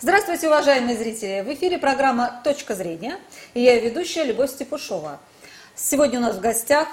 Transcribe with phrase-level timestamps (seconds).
[0.00, 1.40] Здравствуйте, уважаемые зрители!
[1.40, 3.18] В эфире программа «Точка зрения»
[3.52, 5.18] и я ведущая Любовь Степушова.
[5.74, 6.86] Сегодня у нас в гостях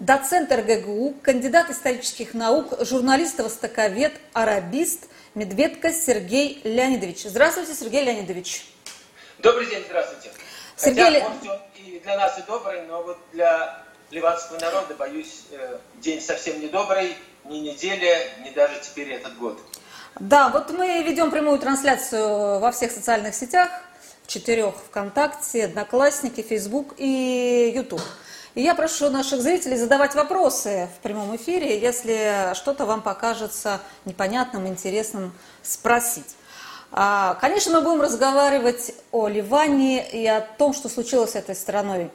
[0.00, 7.24] доцент РГГУ, кандидат исторических наук, журналист-востоковед, арабист Медведко Сергей Леонидович.
[7.24, 8.64] Здравствуйте, Сергей Леонидович.
[9.40, 10.30] Добрый день, здравствуйте.
[10.76, 15.42] Сергей Хотя, может, он и для нас и добрый, но вот для ливанского народа, боюсь,
[15.50, 17.14] э, день совсем не добрый,
[17.44, 19.60] ни неделя, ни даже теперь этот год.
[20.20, 23.68] Да, вот мы ведем прямую трансляцию во всех социальных сетях,
[24.22, 28.00] в четырех ВКонтакте, Одноклассники, Фейсбук и Ютуб.
[28.54, 34.68] И я прошу наших зрителей задавать вопросы в прямом эфире, если что-то вам покажется непонятным,
[34.68, 35.32] интересным,
[35.64, 36.36] спросить.
[36.92, 42.12] А, конечно, мы будем разговаривать о Ливане и о том, что случилось с этой страной.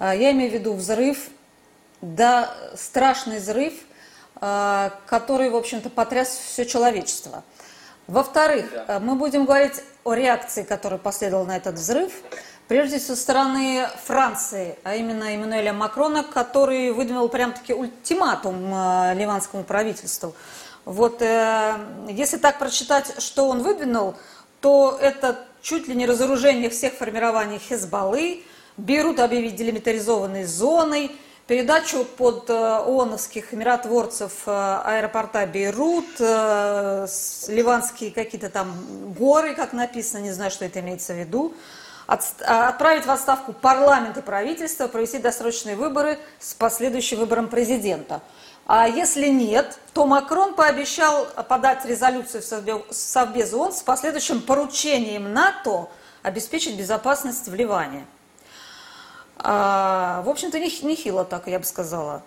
[0.00, 1.28] А, я имею в виду взрыв,
[2.00, 3.74] да, страшный взрыв–
[5.06, 7.44] который, в общем-то, потряс все человечество.
[8.08, 12.12] Во-вторых, э, мы будем говорить о реакции, которая последовала на этот взрыв,
[12.66, 19.62] прежде всего со стороны Франции, а именно Эммануэля Макрона, который выдвинул прям-таки ультиматум э, ливанскому
[19.62, 20.34] правительству.
[20.84, 24.16] Вот если так прочитать, что он выдвинул,
[24.60, 28.42] то это чуть ли не разоружение всех формирований Хезбаллы,
[28.76, 31.14] Бейрут объявить делимитаризованной зоной–
[31.46, 34.50] передачу под э, ООНовских миротворцев э,
[34.84, 37.06] аэропорта Бейрут, э,
[37.48, 38.72] ливанские какие-то там
[39.18, 41.54] горы, как написано, не знаю, что это имеется в виду,
[42.06, 48.20] отправить в отставку парламент и правительство, провести досрочные выборы с последующим выбором президента.
[48.66, 55.88] А если нет, то Макрон пообещал подать резолюцию в Совбез ООН с последующим поручением НАТО
[56.22, 58.06] обеспечить безопасность в Ливане.
[59.44, 62.22] А, в общем-то, нехило так, я бы сказала.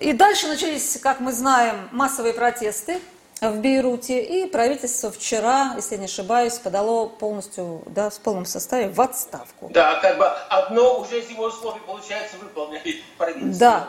[0.00, 3.00] И дальше начались, как мы знаем, массовые протесты
[3.40, 9.00] в Бейруте, и правительство вчера, если не ошибаюсь, подало полностью, да, в полном составе в
[9.00, 9.70] отставку.
[9.72, 13.58] Да, как бы одно уже из его условий, получается, выполнили правительство.
[13.58, 13.88] Да.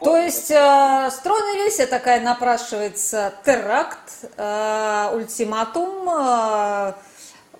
[0.00, 6.92] То есть э, стройная версия такая напрашивается теракт, э, ультиматум, э,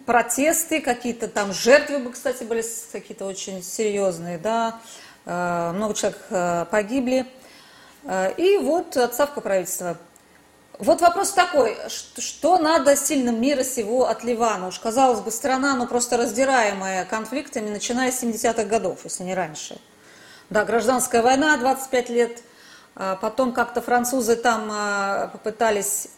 [0.09, 4.81] протесты, какие-то там жертвы бы, кстати, были какие-то очень серьезные, да,
[5.27, 7.27] э, много человек э, погибли.
[8.05, 9.99] Э, и вот отставка правительства.
[10.79, 14.69] Вот вопрос такой, что надо сильным мира сего от Ливана?
[14.69, 19.79] Уж казалось бы, страна, ну просто раздираемая конфликтами, начиная с 70-х годов, если не раньше.
[20.49, 22.43] Да, гражданская война, 25 лет,
[22.95, 26.09] потом как-то французы там попытались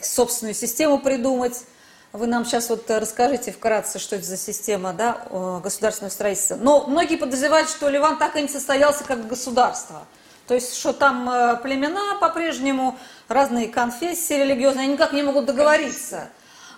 [0.00, 1.64] собственную систему придумать,
[2.12, 5.26] вы нам сейчас вот расскажите вкратце, что это за система да,
[5.62, 6.56] государственного строительства.
[6.56, 10.06] Но многие подозревают, что Ливан так и не состоялся как государство.
[10.46, 12.96] То есть, что там э, племена по-прежнему,
[13.28, 16.28] разные конфессии религиозные, они никак не могут договориться.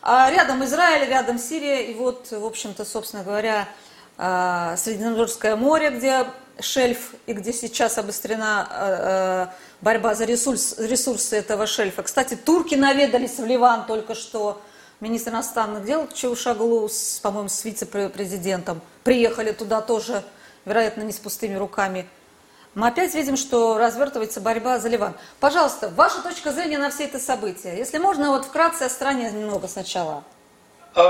[0.00, 3.68] А рядом Израиль, рядом Сирия, и вот, в общем-то, собственно говоря,
[4.16, 6.24] э, Средиземноморское море, где
[6.60, 9.46] шельф, и где сейчас обострена э,
[9.82, 12.02] борьба за ресурс, ресурсы этого шельфа.
[12.02, 14.62] Кстати, турки наведались в Ливан только что,
[15.00, 16.88] министр иностранных дел Чаушаглу,
[17.22, 20.22] по-моему, с вице-президентом, приехали туда тоже,
[20.64, 22.08] вероятно, не с пустыми руками.
[22.74, 25.14] Мы опять видим, что развертывается борьба за Ливан.
[25.40, 27.76] Пожалуйста, ваша точка зрения на все это события.
[27.76, 30.22] Если можно, вот вкратце о стране немного сначала.
[30.94, 31.02] А,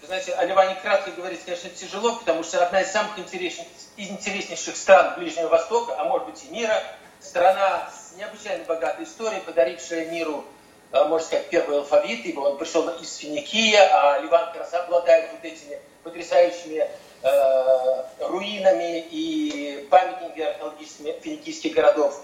[0.00, 4.76] вы знаете, о Ливане кратко говорить, конечно, тяжело, потому что одна из самых интереснейших, интереснейших
[4.76, 6.80] стран Ближнего Востока, а может быть и мира,
[7.20, 10.44] страна с необычайно богатой историей, подарившая миру
[10.92, 15.44] можно сказать, первый алфавит, ибо он пришел из Финикия, а Ливан как раз обладает вот
[15.44, 16.88] этими потрясающими
[17.22, 22.22] э, руинами и памятниками археологическими финикийских городов.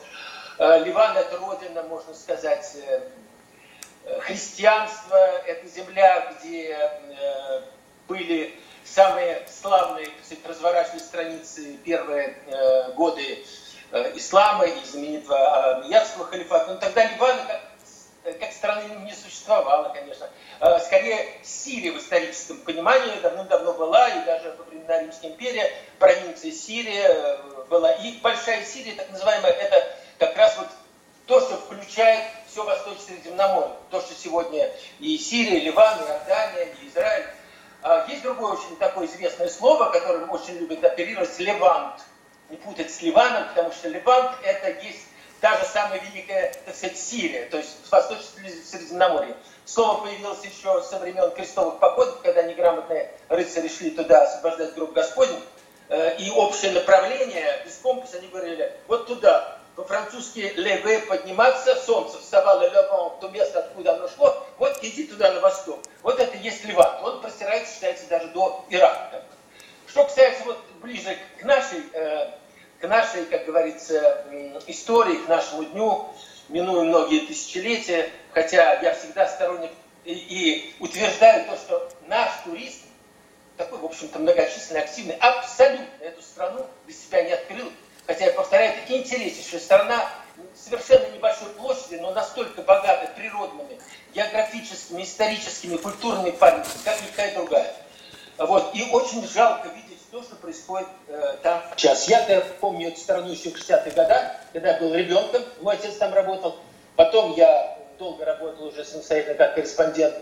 [0.59, 7.63] Э, Ливан– это родина, можно сказать, э, христианства, это земля, где э,
[8.07, 13.45] были самые славные, кстати, разворачивались страницы первые э, годы
[13.91, 16.75] э, ислама и знаменитого Амиядского халифата.
[16.75, 17.72] Но тогда Ливан– Э,
[18.23, 20.29] как страны не существовало, конечно.
[20.61, 25.65] Э, скорее, Сирия в историческом понимании давным-давно была, и даже во времена Римской империи
[25.99, 27.93] провинция Сирия э, была.
[27.93, 30.69] И Большая Сирия, так называемая, это как раз вот
[31.27, 33.75] то, что включает все Восточное Средиземноморье.
[33.91, 34.71] То, что сегодня
[35.01, 37.27] и Сирия, и Ливан, и Иордания, и Израиль.
[37.83, 42.01] А есть другое очень такое известное слово, которым очень любят оперировать, левант.
[42.51, 45.07] Не путать с Ливаном, потому что левант это есть
[45.43, 49.35] та же самая великая, так сказать, Сирия, то есть Восточное Средиземноморье.
[49.65, 55.43] Слово появилось еще со времен крестовых походов, когда неграмотные рыцари шли туда освобождать гроб Господень,
[55.89, 59.59] э, и общее направление, без компаса они говорили, вот туда.
[59.75, 65.41] по-французски леве подниматься, солнце вставало левом то место, откуда оно шло, вот иди туда на
[65.41, 65.81] восток.
[66.05, 67.03] Вот это есть Ливан.
[67.03, 69.25] Он простирается, считается, даже до Ирака.
[69.89, 72.31] Что касается вот ближе к нашей, э,
[72.83, 74.25] к нашей, как говорится,
[74.67, 76.09] истории, к нашему дню,
[76.49, 79.71] минуя многие тысячелетия, хотя я всегда сторонник
[80.05, 82.81] и, и утверждаю то, что наш турист,
[83.57, 87.71] такой, в общем-то, многочисленный, активный, абсолютно эту страну для себя не открыл.
[88.05, 90.11] Хотя, я повторяю, это интереснейшая страна,
[90.57, 93.79] совершенно небольшой площади, но настолько богатой природными,
[94.13, 97.77] географическими, историческими, культурными памятниками, как никакая другая.
[98.39, 98.75] Вот.
[98.75, 102.09] И очень жалко видеть то, что происходит э, там сейчас.
[102.09, 106.13] Я-то помню эту страну еще в 60-х годах, когда я был ребенком, мой отец там
[106.13, 106.57] работал.
[106.97, 110.15] Потом я долго работал уже самостоятельно как корреспондент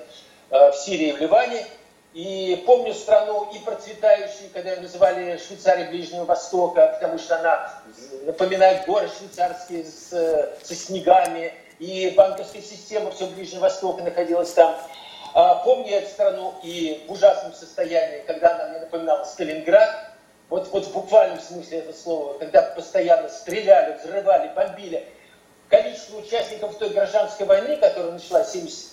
[0.50, 1.66] э, в Сирии и в Ливане.
[2.12, 7.82] И помню страну и процветающую, когда ее называли Швейцарией Ближнего Востока, потому что она
[8.26, 10.08] напоминает горы швейцарские с,
[10.62, 14.76] со снегами, и банковская система всего Ближнего Востока находилась там.
[15.32, 20.10] А, помню эту страну и в ужасном состоянии, когда она мне напоминала Сталинград,
[20.48, 25.06] вот, вот в буквальном смысле этого слова, когда постоянно стреляли, взрывали, бомбили.
[25.68, 28.90] Количество участников той гражданской войны, которая началась в 70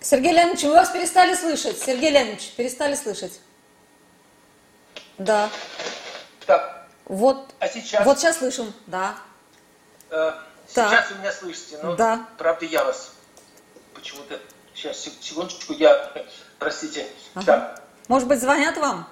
[0.00, 1.78] Сергей Леонидович, мы вас перестали слышать.
[1.78, 3.40] Сергей Леонидович, перестали слышать.
[5.18, 5.50] Да.
[6.46, 6.88] Так.
[7.04, 7.50] Вот.
[7.58, 8.04] А сейчас?
[8.04, 9.14] Вот сейчас слышим, да.
[10.10, 10.32] Э,
[10.70, 11.10] сейчас так.
[11.10, 12.26] вы меня слышите, но да.
[12.38, 13.12] правда я вас
[13.94, 14.38] почему-то...
[14.74, 16.12] Сейчас, секундочку, я...
[16.58, 17.06] Простите.
[17.34, 17.44] Ага.
[17.44, 17.82] Так.
[18.08, 19.08] Может быть, звонят вам?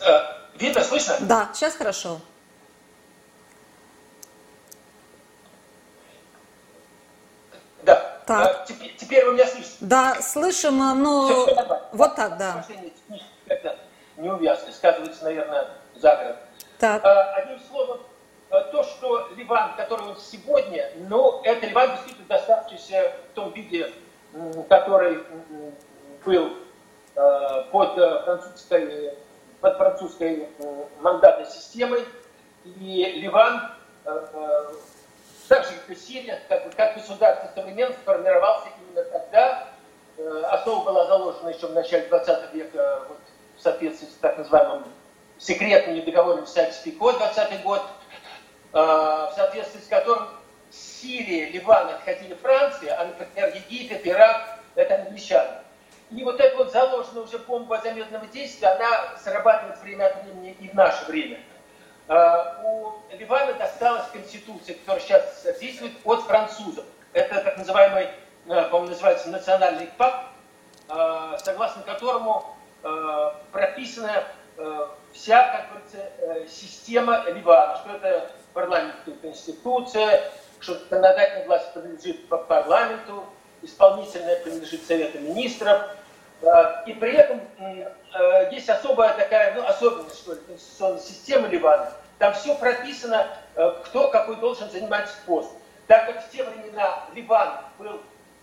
[0.00, 0.20] Э,
[0.54, 1.16] видно, слышно?
[1.20, 2.20] Да, сейчас хорошо.
[7.84, 8.28] Так.
[8.28, 9.76] А, теперь, теперь вы меня слышите?
[9.80, 12.64] Да, слышим, но все, все вот так, да.
[14.72, 16.36] как-то сказывается, наверное, за город.
[16.78, 17.04] Так.
[17.04, 18.11] А, одним словом, а,
[18.60, 23.90] то, что Ливан, который он сегодня, ну, это Ливан действительно доставшийся в том виде,
[24.68, 25.22] который
[26.24, 26.52] был
[27.16, 27.94] а, под
[28.24, 29.14] французской,
[29.60, 30.48] под французской
[31.00, 32.04] мандатной системой.
[32.64, 33.72] И Ливан
[35.52, 39.68] так же, как и Сирия, как, как государство современное сформировался именно тогда.
[40.16, 43.18] Э, основа была заложена еще в начале 20 века вот,
[43.58, 44.84] в соответствии с так называемым
[45.38, 48.01] секретным недоговором Сайкс-Пико 20 год, э,
[48.72, 50.28] в соответствии с которым
[50.70, 55.58] Сирия, Ливан отходили Франция, а, например, Египет, Ирак– это англичане.
[56.10, 60.68] И вот эта вот заложенная уже бомба замедленного действия, она срабатывает время от времени и
[60.68, 61.40] в наше время–
[62.08, 66.84] Э, у Ливана досталась конституция, которая сейчас действует от французов.
[67.12, 68.08] Это так называемый, э,
[68.46, 70.26] по-моему, называется национальный пакт,
[70.88, 72.56] э, согласно которому
[73.52, 74.24] прописана
[75.12, 83.24] вся, как говорится, система Ливана, что это парламентская конституция, что законодательная власть принадлежит парламенту,
[83.62, 85.82] исполнительная принадлежит Совету министров,
[86.86, 87.40] и при этом
[88.50, 91.92] есть особая такая, ну, особенность, что ли, конституционной системы Ливана.
[92.22, 93.26] Там все прописано,
[93.56, 95.50] э, кто какой должен занимать пост.
[95.88, 98.00] Так как в те времена Ливан был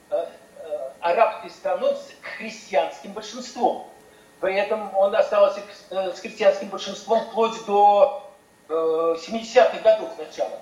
[0.09, 0.25] э,
[0.57, 3.87] э, арабской страной с христианским большинством.
[4.41, 8.28] При этом он остался с христианским большинством вплоть до
[8.69, 10.59] 70-х годов начала.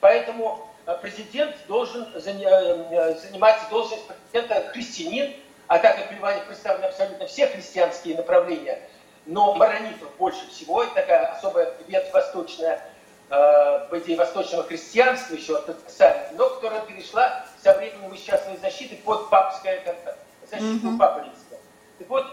[0.00, 0.66] Поэтому
[1.02, 5.34] президент должен занимать должность президента христианин,
[5.66, 8.80] а так как в Ливане представлены абсолютно все христианские направления,
[9.26, 12.80] но маронитов больше всего, это такая особая ветвь восточная,
[13.30, 18.96] э, по идее, восточного христианства еще ортодоксального, но которая перешла со временем из частной защиты
[18.96, 19.82] под папское
[20.50, 20.98] защиту mm-hmm.
[20.98, 21.60] папы римского.
[21.98, 22.26] Так вот,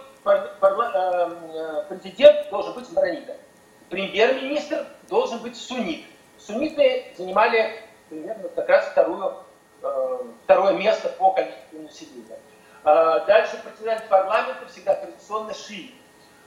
[0.60, 3.36] парла, э, президент должен быть маронитом.
[3.90, 6.06] Премьер-министр должен быть суннит.
[6.38, 9.34] Сунниты занимали примерно как раз вторую,
[9.82, 12.38] э, второе место по количеству населения.
[12.84, 15.94] Э, дальше председатель парламента всегда традиционно шиит.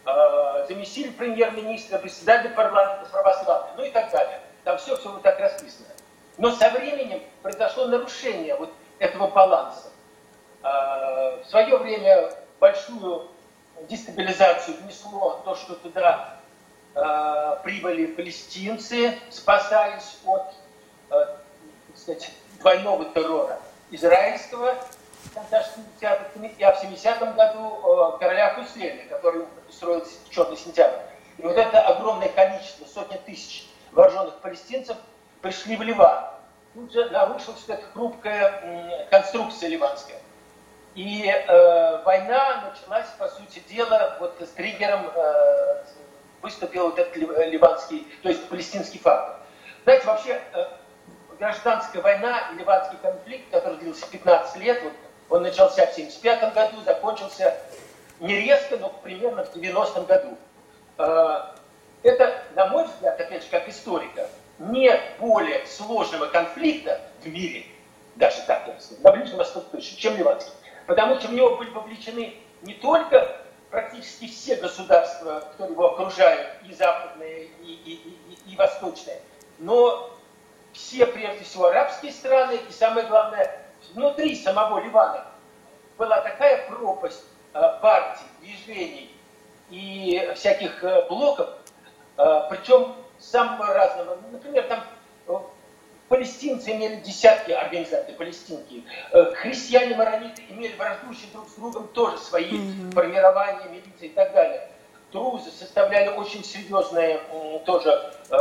[0.05, 4.41] Э, заместитель премьер-министра, председатель парламента православный, ну и так далее.
[4.65, 5.89] Там все, все вот так расписано.
[6.37, 9.89] Но со временем произошло нарушение вот этого баланса.
[10.63, 13.29] В свое время большую
[13.89, 16.40] дестабилизацию внесло то, что туда
[16.95, 20.55] э, прибыли палестинцы, спасаясь от,
[21.09, 21.39] так
[21.97, 23.59] сказать, двойного террора
[23.91, 24.75] израильского,
[25.35, 31.01] конца 60-х, и а в 70-м году короля Хуслеля, который устроил черный сентябрь.
[31.39, 34.97] И вот это огромное количество, сотни тысяч вооруженных палестинцев
[35.41, 36.27] пришли в Ливан.
[36.75, 40.19] Тут же нарушилась эта хрупкая конструкция ливанская.
[40.95, 45.85] И э, война началась, по сути дела, вот с триггером э,
[46.43, 49.37] выступил вот этот ливанский, то есть палестинский фактор.
[49.85, 50.67] Знаете, вообще э,
[51.39, 54.93] гражданская война, ливанский конфликт, который длился 15 лет, вот,
[55.29, 57.57] он начался в 1975 году, закончился
[58.21, 60.39] не резко, но примерно в 90-м году.
[60.99, 61.41] Э,
[62.03, 64.29] это, на мой взгляд, опять же, как историка,
[64.59, 67.65] нет более сложного конфликта в мире,
[68.17, 68.69] даже так,
[69.01, 70.53] на Ближнем Востоке чем ливанский.
[70.87, 73.40] Потому что в него были вовлечены не только
[73.71, 77.93] практически все государства, которые его окружают, и западные, и, и,
[78.47, 79.21] и, и восточные,
[79.59, 80.11] но
[80.73, 85.25] все, прежде всего, арабские страны, и самое главное, внутри самого Ливана
[85.99, 87.25] была такая пропасть
[87.55, 89.15] э, партий, движений
[89.71, 91.51] и всяких э, блоков,
[92.17, 94.19] э, причем самого разного.
[94.31, 94.81] Например, там
[96.11, 98.83] Палестинцы имели десятки организаций палестинские.
[99.13, 102.91] Э, христиане-марониты имели враждующие друг с другом тоже свои mm-hmm.
[102.91, 104.69] формирования, милиции и так далее.
[105.13, 107.21] Трузы составляли очень серьезный
[107.65, 108.37] тоже э,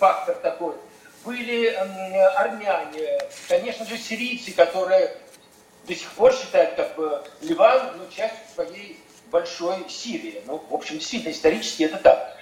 [0.00, 0.74] фактор такой.
[1.24, 5.16] Были армяне, конечно же, сирийцы, которые
[5.86, 8.98] до сих пор считают как бы Ливан ну, частью своей
[9.30, 10.42] большой Сирии.
[10.44, 12.36] Ну, в общем, действительно, исторически это так.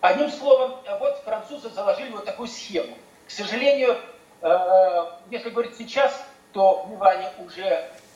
[0.00, 2.96] Одним словом, вот французы заложили вот такую схему–
[3.32, 3.96] к сожалению,
[4.42, 6.22] э, если говорить сейчас,
[6.52, 7.64] то в Ливане уже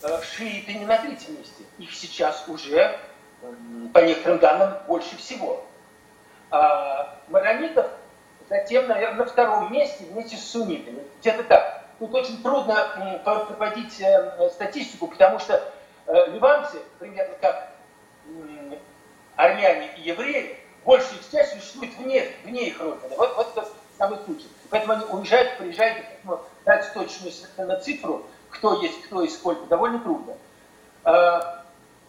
[0.02, 1.64] э, шииты не на третьем месте.
[1.78, 2.99] Их сейчас уже,
[3.94, 5.64] по некоторым данным, больше всего.
[6.50, 7.87] А маронитов
[8.50, 11.02] затем, наверное, на втором месте вместе с суннитами.
[11.20, 11.85] Где-то так.
[11.99, 15.73] Тут очень трудно проводить э, статистику, потому что
[16.06, 17.70] ливанцы, примерно как
[19.35, 23.16] армяне и евреи, большая их часть существует вне, вне их родины.
[23.16, 24.46] Вот, вот самый случай.
[24.70, 30.00] Поэтому они уезжают, приезжают, ну, дать точную совершенно цифру, кто есть кто и сколько, довольно
[30.00, 30.35] трудно.
[31.04, 31.64] А,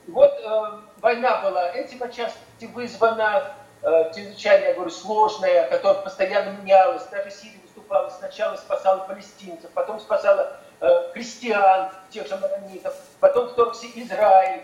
[0.07, 7.03] вот э, война была этим отчасти вызвана, э, чрезвычайно, я говорю, сложная, которая постоянно менялась.
[7.11, 13.87] Даже Сирия выступала, сначала спасала палестинцев, потом спасала э, христиан, тех же маронитов, потом вторгся
[13.95, 14.63] Израиль.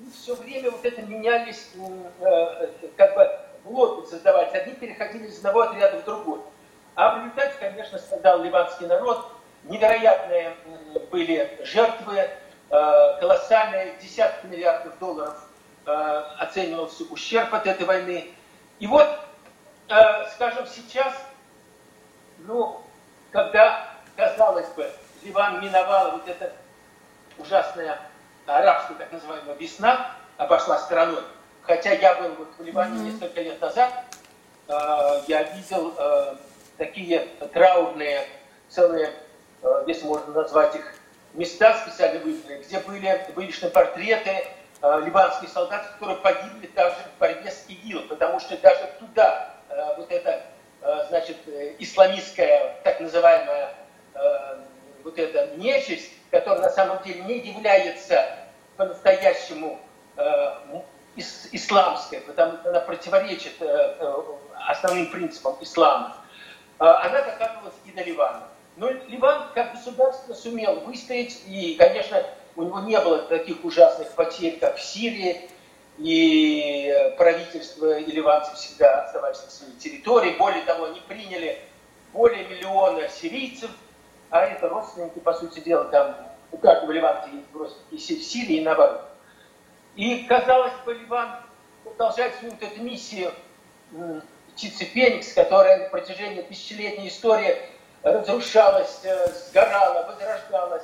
[0.00, 1.70] И все время вот это менялись,
[2.96, 4.54] как бы блоки создавались.
[4.54, 6.27] Одни переходили из одного отряда в другой.
[8.28, 9.26] Страдал ливанский народ.
[9.64, 10.54] Невероятные
[11.10, 15.34] были жертвы, э, колоссальные, десятки миллиардов долларов
[15.86, 15.90] э,
[16.38, 18.30] оценивался ущерб от этой войны.
[18.80, 19.08] И вот,
[19.88, 21.14] э, скажем, сейчас,
[22.40, 22.82] ну,
[23.32, 24.90] когда, казалось бы,
[25.22, 26.52] Ливан миновал вот эта
[27.38, 27.98] ужасная
[28.44, 31.22] арабская, так называемая, весна, обошла стороной.
[31.62, 33.10] Хотя я был вот в Ливане mm-hmm.
[33.10, 33.90] несколько лет назад,
[34.68, 35.94] я видел
[36.78, 38.24] такие траурные,
[38.68, 39.12] целые,
[39.62, 40.94] э, если можно назвать их,
[41.34, 44.30] места специально выбранные, где были вывешены портреты
[44.80, 49.96] э, ливанских солдат, которые погибли также в борьбе с ИГИЛ, потому что даже туда э,
[49.96, 50.42] вот эта,
[51.08, 51.36] значит,
[51.80, 53.74] исламистская, так называемая,
[55.02, 58.24] вот эта нечисть, которая на самом деле не является
[58.76, 59.80] по-настоящему
[61.16, 63.54] исламской, потому что она противоречит
[64.68, 66.16] основным принципам ислама.
[66.78, 68.48] А, она докатывалась и до Ливана.
[68.76, 72.22] Но Ливан как государство сумел выстоять, и, конечно,
[72.54, 75.50] у него не было таких ужасных потерь, как в Сирии,
[75.98, 80.36] и правительство и ливанцы всегда оставались на своей территории.
[80.38, 81.58] Более того, они приняли
[82.12, 83.70] более миллиона сирийцев,
[84.30, 86.16] а это родственники, по сути дела, там,
[86.52, 89.02] у каждого ливанца есть родственники в Сирии и наоборот.
[89.96, 91.30] И, казалось бы, Ливан
[91.82, 93.32] продолжает свою вот эту миссию
[94.58, 97.56] птицы Феникс, которая на протяжении тысячелетней истории
[98.02, 100.82] разрушалась, э, сгорала, возрождалась.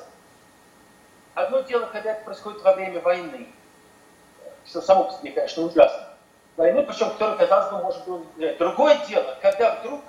[1.35, 3.49] Одно дело, когда это происходит во время войны,
[4.65, 6.09] что само по себе, конечно, ужасно.
[6.57, 8.59] Войны, причем, которая, казалось бы, может быть...
[8.59, 10.03] Другое дело, когда вдруг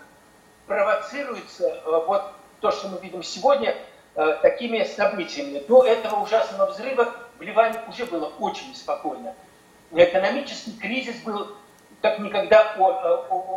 [0.68, 2.22] провоцируется э, вот
[2.62, 3.76] то, что мы видим сегодня,
[4.14, 5.58] э, такими событиями.
[5.68, 9.34] До этого ужасного взрыва в Ливане уже было очень спокойно.
[9.92, 11.56] Экономический кризис был
[12.06, 12.82] как никогда э,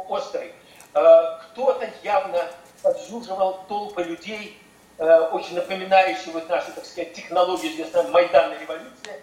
[0.08, 0.54] острый.
[0.94, 2.40] Э, кто-то явно
[2.82, 4.58] подзуживал толпы людей,
[4.96, 9.22] э, очень напоминающие вот нашу, так сказать, технологию, известная Майданной революции,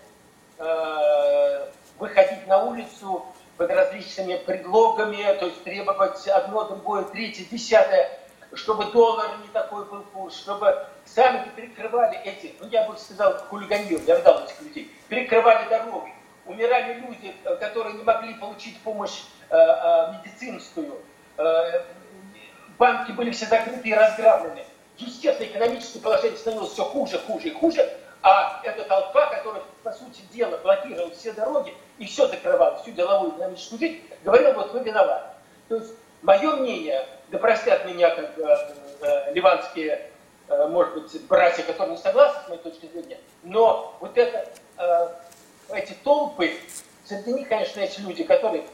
[1.97, 3.25] выходить на улицу
[3.57, 8.09] под различными предлогами, то есть требовать одно, другое, третье, десятое,
[8.53, 13.99] чтобы доллар не такой был курс, чтобы сами перекрывали эти, ну я бы сказал, хулиганье,
[14.07, 16.14] я ждал этих людей, перекрывали дороги,
[16.45, 21.01] умирали люди, э, которые не могли получить помощь э, э, медицинскую,
[22.77, 24.63] банки были все закрыты и разграблены.
[24.97, 27.89] Естественно, экономическое положение становилось все хуже, хуже и хуже,
[28.21, 33.31] А эта толпа, которая, по сути дела, блокировала все дороги и все закрывала, всю деловую
[33.31, 35.27] экономическую жизнь, говорила, вот вы виноваты.
[35.67, 40.09] То есть мое мнение, да простят меня как э, ливанские,
[40.47, 44.47] э, может быть, братья, которые не согласны с моей точки зрения, но вот это,
[44.77, 45.07] э,
[45.69, 46.53] эти толпы,
[47.05, 48.65] среди них, конечно, эти люди, которые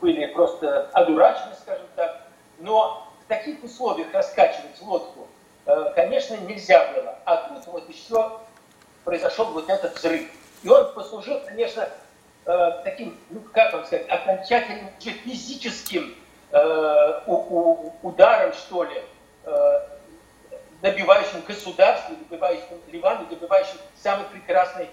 [0.00, 5.28] были просто одурачены, скажем так, но в таких условиях раскачивать лодку,
[5.66, 7.18] э, конечно, нельзя было.
[7.24, 8.40] А тут вот еще
[9.04, 10.28] произошел вот этот взрыв.
[10.62, 11.88] И он послужил, конечно,
[12.46, 16.14] э, таким, ну как вам сказать, окончательным физическим
[16.50, 17.22] э,
[18.02, 19.02] ударом, что ли,
[20.82, 24.90] добивающим государство, добивающим Ливан и добивающим самый прекрасный город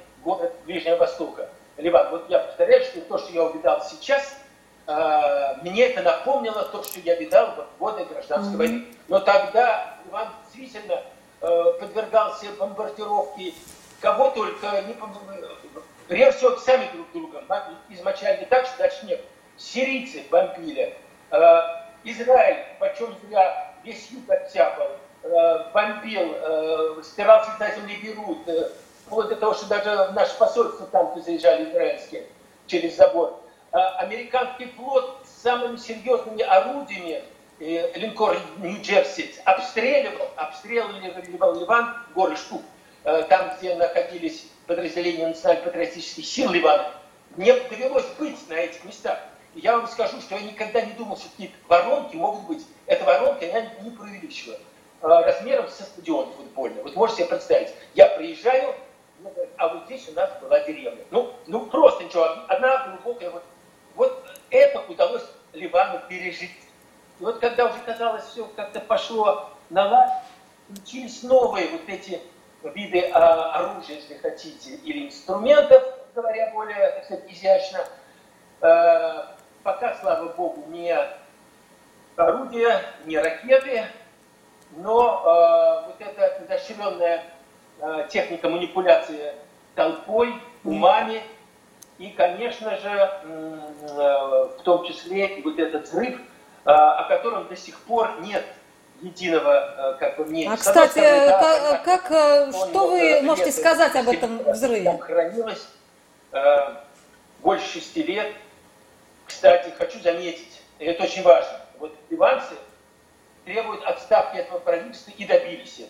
[0.65, 1.49] Ближнего Востока.
[1.77, 2.09] Ливан.
[2.11, 4.37] Вот я повторяю, что то, что я увидал сейчас–
[4.87, 8.57] а, мне это напомнило то, что я видал в годы гражданской mm-hmm.
[8.57, 8.85] войны.
[9.07, 11.01] Но тогда Иван действительно
[11.41, 13.53] э, подвергался бомбардировке,
[13.99, 14.95] кого только не
[16.07, 17.43] Прежде всего, сами друг друга
[17.89, 19.21] измочали так, что дальше нет.
[19.57, 20.95] Сирийцы бомбили,
[21.31, 21.59] э,
[22.03, 24.91] Израиль, почем зря, весь юг оттяпал,
[25.23, 28.69] э, бомбил, э, стирал цвета земли Берут, э,
[29.05, 32.25] вплоть до того, что даже в наше посольство танки заезжали израильские
[32.67, 33.39] через забор.
[33.71, 37.23] А, американский флот самыми серьезными орудиями
[37.59, 42.61] э, линкор Нью-Джерси обстреливал, обстреливал Ливан, горы штук,
[43.03, 46.91] э, там, где находились подразделения национально-патриотических сил Ливана.
[47.35, 49.19] Мне довелось быть на этих местах.
[49.53, 52.65] Я вам скажу, что я никогда не думал, что какие-то воронки могут быть.
[52.87, 54.57] Это воронки, она не преувеличиваю.
[55.01, 56.81] Э, размером со стадион футбольный.
[56.81, 57.69] Вот можете себе представить.
[57.93, 58.73] Я приезжаю,
[59.57, 61.03] а вот здесь у нас была деревня.
[61.11, 62.27] Ну, ну просто ничего.
[62.47, 63.43] Одна глубокая вот
[63.95, 66.51] вот это удалось Ливану пережить.
[67.19, 70.09] И вот когда уже казалось, все как-то пошло на лад,
[70.67, 72.21] начались новые вот эти
[72.63, 77.85] виды а, оружия, если хотите, или инструментов, говоря более, так сказать, изящно.
[78.61, 80.93] А, пока, слава богу, не
[82.17, 83.85] орудия, не ракеты,
[84.71, 87.23] но а, вот эта изощренная
[88.09, 89.33] техника манипуляции
[89.75, 90.33] толпой,
[90.63, 91.21] умами–
[91.97, 97.55] и, конечно же, э, в том числе и вот этот взрыв, э, о котором до
[97.55, 98.43] сих пор нет
[99.01, 100.51] единого э, как бы мнения.
[100.51, 104.83] А, кстати, стороны, да, как, как, что вы можете сказать об этом взрыве?
[104.83, 105.65] Там хранилось
[106.33, 106.57] э,
[107.39, 108.33] больше шести лет.
[109.25, 112.55] Кстати, хочу заметить, это очень важно, вот ливанцы
[113.45, 115.89] требуют отставки этого правительства и добились этого,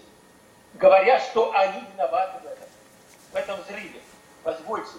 [0.75, 2.67] говоря, что они виноваты в этом,
[3.31, 4.01] в этом взрыве.
[4.43, 4.97] Позвольте,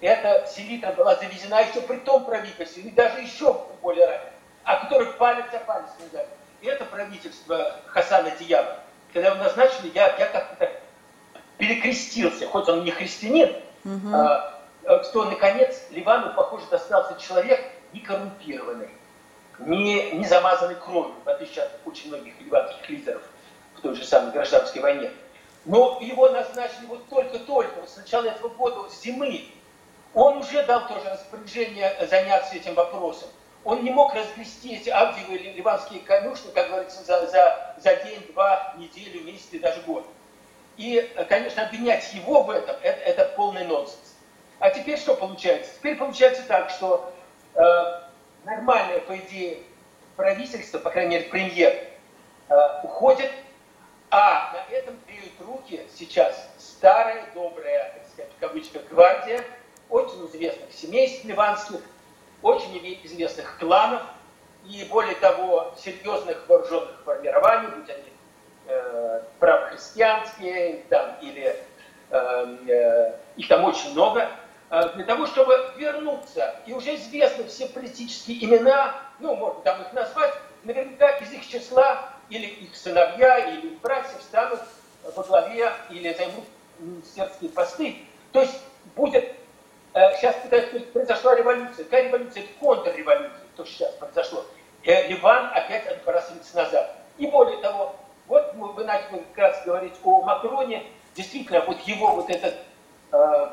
[0.00, 4.32] эта селитра была завезена еще при том правительстве, и даже еще более ранее,
[4.64, 6.28] а которых палец о палец не дали.
[6.60, 8.78] И это правительство Хасана Диаба,
[9.12, 10.70] когда его назначили, я, я как-то
[11.56, 14.14] перекрестился, хоть он не христианин, угу.
[14.14, 14.54] а,
[15.04, 17.60] что, наконец, Ливану, похоже, достался человек
[17.92, 18.90] не коррумпированный,
[19.58, 23.22] не, не замазанный кровью, в отличие от очень многих ливанских лидеров
[23.78, 25.10] в той же самой гражданской войне.
[25.64, 29.46] Но его назначили вот только-только, вот с начала этого года, с зимы,
[30.14, 33.28] он уже дал тоже распоряжение заняться этим вопросом.
[33.64, 38.74] Он не мог разгрести эти авдиевые ливанские конюшни, как говорится, за, за, за день, два,
[38.78, 40.06] неделю, месяц и даже год.
[40.76, 44.16] И, конечно, обвинять его в этом, это, это полный нонсенс.
[44.60, 45.72] А теперь что получается?
[45.74, 47.12] Теперь получается так, что
[47.54, 47.60] э,
[48.44, 49.58] нормальное, по идее,
[50.16, 51.76] правительство, по крайней мере, премьер,
[52.48, 53.30] э, уходит,
[54.10, 59.44] а на этом греют руки сейчас старая, добрая, так сказать, в кавычках, гвардия–
[59.90, 61.80] очень известных семейств ливанских,
[62.42, 64.02] очень известных кланов
[64.64, 68.12] и, более того, серьезных вооруженных формирований, будь они
[68.66, 71.56] э, правохристианские там, или
[72.10, 74.28] э, э, их там очень много,
[74.70, 76.56] э, для того, чтобы вернуться.
[76.66, 82.10] И уже известны все политические имена, ну, можно там их назвать, наверняка из их числа
[82.30, 84.60] или их сыновья, или их братья встанут
[85.14, 86.44] во главе или займут
[86.78, 87.96] министерские посты.
[88.32, 88.60] То есть
[88.94, 89.24] будет
[89.98, 90.36] Э, сейчас
[90.92, 91.84] произошла революция.
[91.84, 92.44] Какая революция?
[92.44, 94.44] Это контрреволюция, то, что сейчас произошло.
[94.84, 96.96] Э, Ливан опять отбрасывается назад.
[97.16, 97.96] И более того,
[98.28, 100.84] вот вы начали как раз говорить о Макроне,
[101.16, 102.54] действительно, вот его вот этот
[103.12, 103.46] э,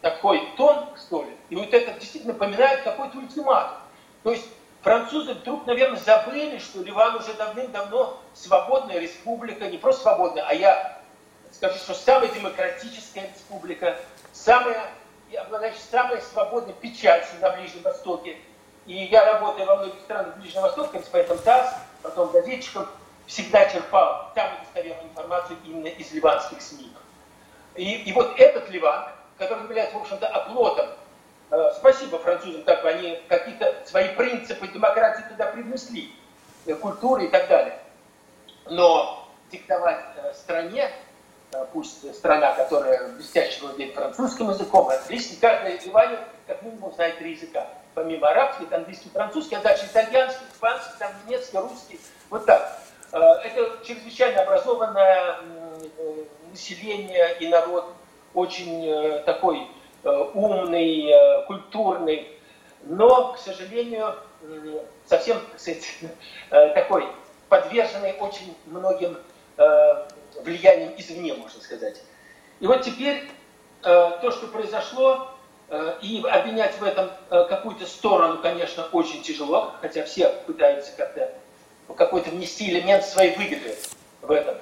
[0.00, 3.76] такой тон, что ли, и вот это действительно напоминает какой-то ультиматум.
[4.22, 4.48] То есть
[4.84, 11.00] французы вдруг, наверное, забыли, что Ливан уже давным-давно свободная республика, не просто свободная, а я
[11.50, 13.96] скажу, что самая демократическая республика,
[14.32, 14.90] самая
[15.36, 18.36] обладающий самой свободной печатью на Ближнем Востоке.
[18.86, 22.86] И я работаю во многих странах Ближнего Востока, корреспондентом ТАСС, потом газетчиком,
[23.26, 26.92] всегда черпал самую достоверную информацию именно из ливанских СМИ.
[27.76, 30.90] И, и вот этот Ливан, который является, в общем-то, оплотом,
[31.76, 36.10] спасибо французам, так они какие-то свои принципы демократии туда привнесли,
[36.66, 37.78] э, культуры и так далее.
[38.66, 40.90] Но диктовать э, стране,
[41.52, 47.32] э, пусть страна, которая блестяще владеет французским языком, отлично, каждый Ливане как минимум знает три
[47.32, 47.66] языка.
[47.94, 52.80] Помимо арабских, английский, французский, а дальше итальянский, испанский, там, немецкий, русский, вот так.
[53.12, 55.36] Э, это чрезвычайно образованное
[55.98, 57.92] э, население и народ,
[58.34, 59.68] очень э, такой
[60.04, 62.28] умный, культурный,
[62.82, 64.14] но, к сожалению,
[65.06, 65.88] совсем, кстати,
[66.50, 67.06] такой
[67.48, 69.16] подверженный очень многим
[70.42, 72.00] влияниям извне, можно сказать.
[72.60, 73.28] И вот теперь
[73.82, 75.28] то, что произошло,
[76.02, 81.32] и обвинять в этом какую-то сторону, конечно, очень тяжело, хотя все пытаются как-то
[81.96, 83.76] какой-то внести элемент своей выгоды
[84.22, 84.56] в этом.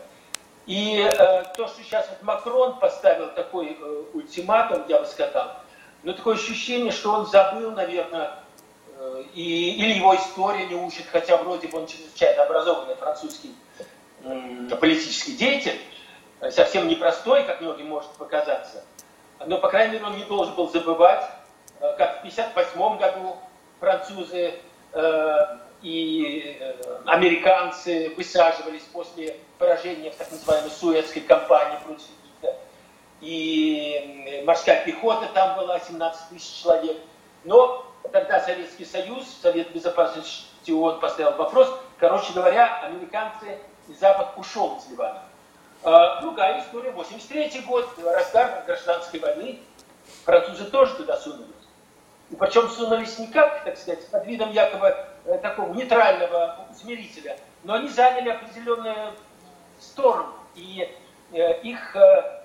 [0.67, 5.57] И э, то, что сейчас вот Макрон поставил такой э, ультиматум, я бы сказал,
[6.05, 8.35] ну такое ощущение, что он забыл, наверное,
[8.97, 13.55] э, и, или его история не учит, хотя вроде бы он чрезвычайно образованный французский
[14.23, 15.81] э, политический деятель,
[16.51, 18.85] совсем непростой, как многим может показаться.
[19.47, 21.29] Но, по крайней мере, он не должен был забывать,
[21.81, 23.37] э, как в 1958 году
[23.81, 24.55] французы
[24.93, 26.75] э, и э,
[27.07, 32.59] американцы высаживались после поражения в так называемой Суэцкой кампании против Египта.
[33.21, 36.97] И морская пехота там была, 17 тысяч человек.
[37.45, 41.73] Но тогда Советский Союз, Совет Безопасности ООН поставил вопрос.
[41.99, 45.23] Короче говоря, американцы и Запад ушел из Ливана.
[45.85, 49.61] А, другая история, 83 год, разгар гражданской войны.
[50.25, 51.47] Французы тоже туда сунулись.
[52.31, 57.75] И причем сунулись не как, так сказать, под видом якобы Э, такого нейтрального усмирителя, но
[57.75, 59.13] они заняли определенную
[59.83, 60.89] сторону, и
[61.33, 62.41] э, их э,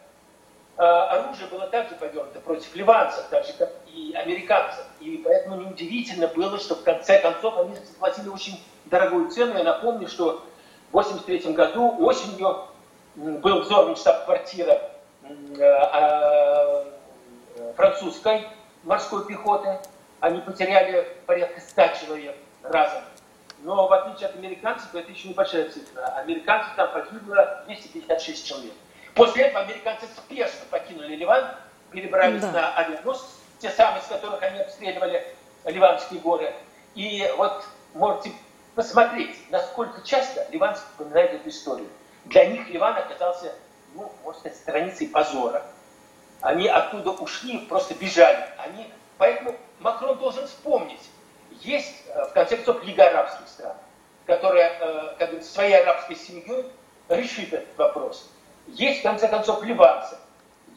[0.78, 4.86] оружие было также повернуто против ливанцев, так же, как и американцев.
[5.00, 9.58] И поэтому неудивительно было, что в конце концов они заплатили очень дорогую цену.
[9.58, 10.44] Я напомню, что
[10.92, 12.68] в 1983 году осенью
[13.16, 14.92] был взорван штаб-квартира
[17.76, 18.48] французской
[18.84, 19.80] морской пехоты.
[20.20, 23.02] Они потеряли порядка 100 человек разом.
[23.60, 26.06] Но в отличие от американцев, это еще небольшая цифра.
[26.18, 28.74] Американцев там погибло 256 человек.
[29.16, 31.44] После этого американцы спешно покинули Ливан,
[31.92, 32.52] перебрались да.
[32.52, 33.26] на авианосцы,
[33.60, 35.26] те самые, с которых они обстреливали
[35.66, 36.54] Ливанские горы.
[36.94, 37.66] И вот
[37.96, 38.32] можете
[38.76, 41.90] посмотреть, насколько часто ливанцы вспоминают эту историю.
[42.26, 43.54] Для них Ливан оказался,
[43.96, 45.64] ну, можно сказать, страницей позора.
[46.42, 48.48] Они оттуда ушли, просто бежали.
[48.60, 51.02] Они, поэтому Макрон должен вспомнить,
[51.62, 53.74] есть, э, в конце концов, Лига арабских стран,
[54.26, 56.66] которая э, как бы, своей арабской семьей
[57.10, 58.30] решит этот вопрос.
[58.68, 60.18] Есть, в конце концов, ливанцы.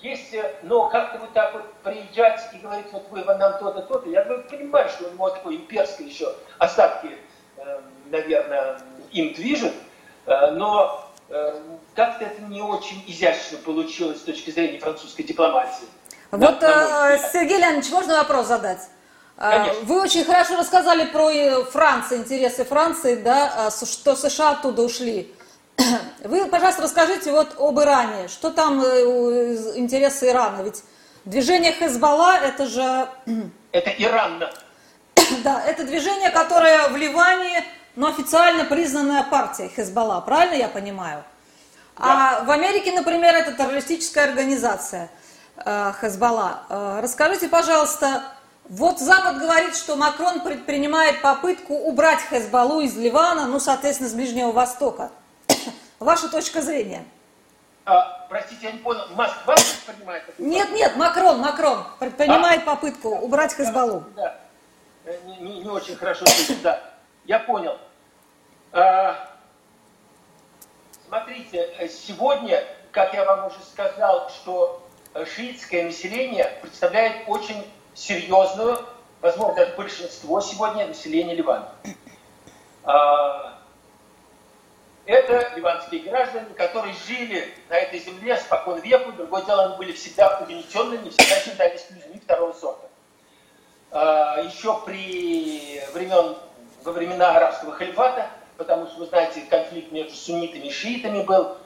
[0.00, 4.08] Есть, э, но как-то вот так вот приезжать и говорить, вот вы нам то-то, то-то,
[4.08, 7.10] я понимаю, что у него такой имперский еще остатки,
[8.06, 8.80] наверное,
[9.12, 9.74] им движет,
[10.26, 11.06] но
[11.94, 15.84] как-то это не очень изящно получилось с точки зрения французской дипломатии.
[16.30, 18.88] Вот, на, на Сергей Леонидович, можно вопрос задать?
[19.40, 19.84] А, Конечно.
[19.84, 25.34] Вы очень хорошо рассказали про э, Францию, интересы Франции, да, а, что США оттуда ушли.
[26.24, 28.28] Вы, пожалуйста, расскажите вот об Иране.
[28.28, 29.00] Что там э,
[29.76, 30.60] интересы Ирана?
[30.60, 30.84] Ведь
[31.24, 33.08] движение Хезбалла, это же...
[33.72, 34.40] Это Иран,
[35.42, 35.64] да.
[35.64, 37.64] Это движение, которое в Ливане,
[37.96, 41.24] но официально признанная партия Хезбалла, правильно я понимаю?
[41.96, 42.40] Да.
[42.40, 45.08] А в Америке, например, это террористическая организация
[45.56, 46.98] э, Хезбалла.
[47.00, 48.22] Расскажите, пожалуйста,
[48.70, 54.52] вот Запад говорит, что Макрон предпринимает попытку убрать Хезбаллу из Ливана, ну, соответственно, с Ближнего
[54.52, 55.10] Востока.
[55.98, 57.04] Ваша точка зрения?
[57.84, 60.44] А, простите, я не понял, Москва предпринимает попытку?
[60.44, 62.76] Нет, нет, Макрон, Макрон предпринимает а?
[62.76, 64.04] попытку убрать Хезбаллу.
[64.14, 64.36] Да,
[65.04, 66.80] э, не, не, очень хорошо слышно, да.
[67.24, 67.76] Я понял.
[68.70, 69.30] А,
[71.08, 74.88] смотрите, э, сегодня, как я вам уже сказал, что
[75.34, 77.66] шиитское население представляет очень
[78.00, 78.78] серьезную,
[79.20, 81.68] возможно, даже большинство сегодня населения Ливана.
[82.82, 83.58] А,
[85.04, 89.12] это ливанские граждане, которые жили на этой земле спокон веку.
[89.12, 92.88] Другое дело, они были всегда угнетенными, всегда считались людьми второго сорта.
[93.90, 96.36] А, еще при времен,
[96.82, 101.58] во времена арабского халифата, потому что, вы знаете, конфликт между суннитами и шиитами был.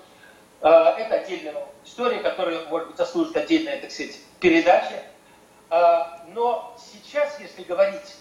[0.60, 5.02] А, это отдельная история, которая, может быть, заслужит отдельная, так сказать, передача.
[5.76, 8.14] А, но сейчас, если говорить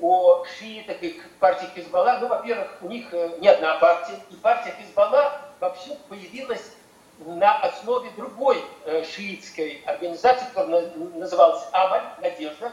[0.00, 4.74] о шиитах и партии Хизбалла, ну, во-первых, у них э, не одна партия, и партия
[4.80, 6.72] Хизбалла вообще появилась
[7.18, 12.72] на основе другой э, шиитской организации, которая называлась Амаль, Надежда.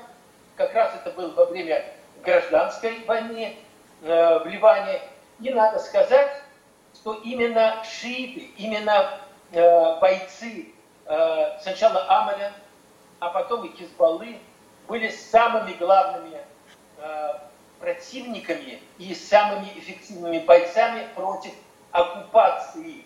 [0.55, 1.83] Как раз это было во время
[2.23, 3.57] гражданской войны
[4.01, 5.01] э, в Ливане.
[5.41, 6.41] И надо сказать,
[6.93, 9.19] что именно шииты, именно
[9.99, 10.67] бойцы
[11.61, 12.51] сначала Амаля,
[13.25, 14.39] а потом и Хизбаллы
[14.87, 16.37] были самыми главными
[16.99, 17.29] э,
[17.79, 21.51] противниками и самыми эффективными бойцами против
[21.91, 23.03] оккупации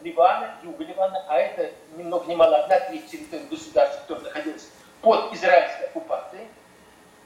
[0.00, 4.70] Ливана, юга Ливана, а это ни много ни мало одна треть территории государства, которое находилось
[5.02, 6.48] под израильской оккупацией.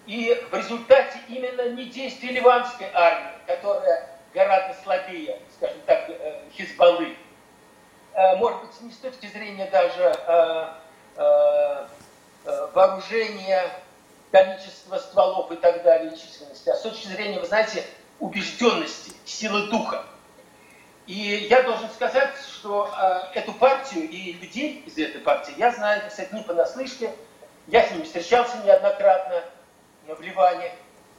[0.06, 7.16] И в результате именно не действий ливанской армии, которая гораздо слабее, скажем так, э, Хизбаллы,
[8.14, 10.68] э, может быть, не с точки зрения даже э,
[12.74, 13.70] вооружения,
[14.30, 17.84] количества стволов и так далее, численности, а с точки зрения, вы знаете,
[18.20, 20.04] убежденности, силы духа.
[21.06, 22.90] И я должен сказать, что
[23.34, 27.10] э, эту партию и людей из этой партии я знаю, кстати, не понаслышке.
[27.66, 29.42] Я с ними встречался неоднократно
[30.06, 30.70] в Ливане,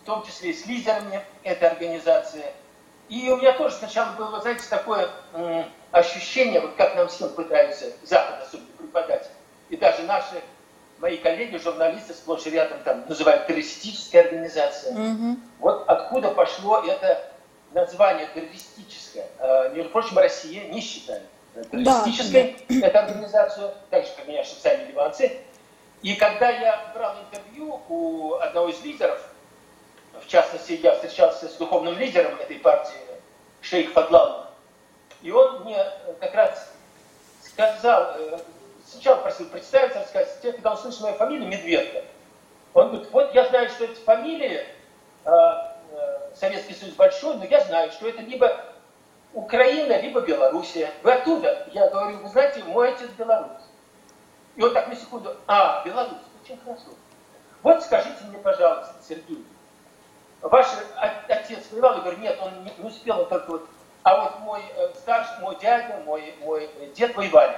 [0.04, 2.46] в том числе и с лидерами этой организации.
[3.08, 7.86] И у меня тоже сначала было, знаете, такое э, ощущение, вот как нам всем пытаются
[8.04, 9.28] Запад особенно преподать,
[9.70, 10.44] и даже наши
[11.00, 14.94] мои коллеги, журналисты, сплошь и рядом там называют террористическая организация.
[14.94, 15.38] Угу.
[15.60, 17.32] Вот откуда пошло это
[17.72, 19.28] название террористическое.
[19.40, 21.24] Э, между прочим, Россия не считает
[21.72, 22.88] террористической да.
[22.88, 25.40] эту организацию, так же, как меня сами ливанцы.
[26.02, 29.22] И когда я брал интервью у одного из лидеров,
[30.22, 32.98] в частности, я встречался с духовным лидером этой партии,
[33.62, 34.48] шейх Фадлалов,
[35.22, 35.86] и он мне
[36.20, 36.72] как раз
[37.44, 38.40] сказал, э,
[38.90, 42.04] сначала просил представиться, рассказать, когда он слышал мою фамилию, Медведка,
[42.74, 44.66] он говорит, вот я знаю, что эти фамилии,
[45.26, 48.66] э, э, Советский Союз большой, но я знаю, что это либо
[49.34, 50.92] Украина, либо Белоруссия.
[51.04, 51.68] Вы оттуда?
[51.72, 53.62] Я говорю, вы знаете, мой отец белорус.
[54.56, 56.90] И он так на секунду, а, Беларусь, очень хорошо.
[57.62, 59.46] Вот скажите мне, пожалуйста, Сергей,
[60.42, 60.68] ваш
[61.28, 61.96] отец воевал?
[61.96, 63.70] Я говорю, нет, он не, не успел, он только вот,
[64.04, 67.58] а вот мой э, старший, мой дядя, мой, мой дед воевали.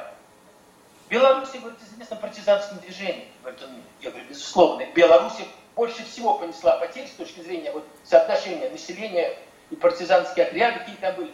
[1.11, 3.83] Беларусь, говорит, известна партизанским движением, говорит он мне.
[3.99, 4.85] Я говорю, безусловно.
[4.95, 5.33] Беларусь
[5.75, 9.37] больше всего понесла потерь с точки зрения вот, соотношения населения
[9.69, 11.33] и партизанские отряды, какие там были.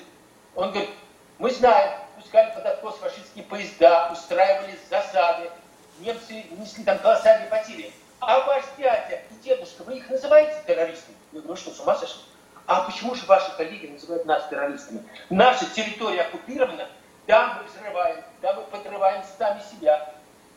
[0.56, 0.90] Он говорит,
[1.38, 5.52] мы знаем, пускали под откос фашистские поезда, устраивали засады,
[6.00, 7.94] немцы несли там колоссальные потери.
[8.20, 11.16] А ваш дядя и дедушка, вы их называете террористами?
[11.32, 12.24] Я говорю, ну что, с ума сошли?
[12.66, 15.04] А почему же ваши коллеги называют нас террористами?
[15.30, 16.90] Наша территория оккупирована,
[17.28, 20.14] да, мы взрываем, да, мы подрываем сами себя.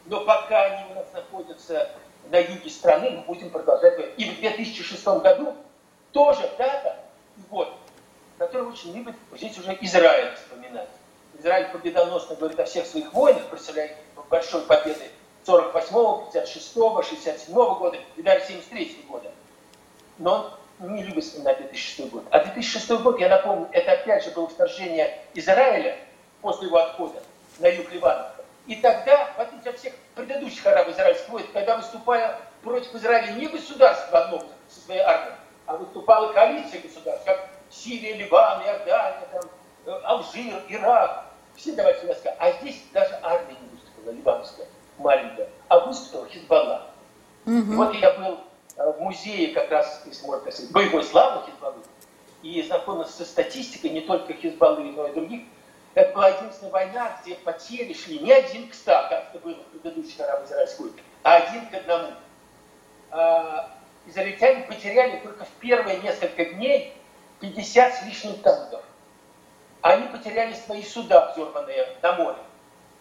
[0.07, 1.91] Но пока они у нас находятся
[2.31, 3.99] на юге страны, мы будем продолжать.
[4.17, 5.55] И в 2006 году
[6.13, 6.97] тоже дата
[7.37, 7.73] и год,
[8.39, 10.89] который очень любит здесь уже Израиль вспоминать.
[11.39, 13.97] Израиль победоносно говорит о всех своих войнах, представляет
[14.29, 15.11] большой победы
[15.47, 19.31] 48-го, 56-го, 67-го года и даже 73-го года.
[20.19, 22.25] Но он не любит вспоминать 2006 год.
[22.31, 25.97] А 2006 год, я напомню, это опять же было вторжение Израиля
[26.43, 27.23] после его отхода
[27.61, 28.33] на юг Ливана.
[28.67, 34.19] И тогда, в отличие от всех предыдущих арабо-израильских войн, когда выступая против Израиля не государство
[34.19, 35.35] одно со своей армией,
[35.67, 39.43] а выступала коалиция государств, как Сирия, Ливан, Иордания, там,
[39.87, 42.37] э, Алжир, Ирак, все давайте скажу.
[42.39, 44.67] А здесь даже армия не выступила, ливанская,
[44.99, 46.87] маленькая, а выступила Хизбалла.
[47.47, 47.73] Угу.
[47.75, 48.41] Вот я был
[48.77, 51.83] э, в музее как раз, если можно так сказать, боевой славы Хизбаллы,
[52.43, 55.43] и знакомился со статистикой не только Хизбаллы, но и других
[55.95, 59.79] это была единственная война, где потери шли не один к ста, как это было в
[59.79, 62.13] предыдущей арабо-израильской, а один к одному.
[63.11, 63.71] А,
[64.07, 66.95] израильтяне потеряли только в первые несколько дней
[67.41, 68.83] 50 с лишним танков.
[69.83, 72.39] Они потеряли свои суда, взорванные на море.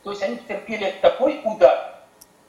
[0.03, 1.99] То есть они потерпели такой удар,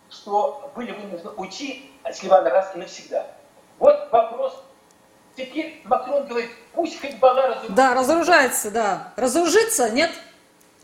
[0.09, 3.27] что были вынуждены уйти от Ливана раз и навсегда.
[3.79, 4.63] Вот вопрос.
[5.37, 7.73] Теперь Макрон говорит, пусть Хизбалла разоружится.
[7.73, 9.13] Да, разоружается, да.
[9.17, 10.11] Разоружится, нет?